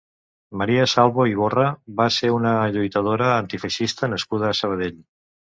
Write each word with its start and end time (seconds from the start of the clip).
Maria 0.59 0.85
Salvo 0.93 1.25
Iborra 1.31 1.65
va 1.99 2.07
ser 2.15 2.31
una 2.37 2.55
lluitadora 2.77 3.29
antifeixista 3.35 4.11
nascuda 4.17 4.51
a 4.51 4.57
Sabadell. 4.63 4.99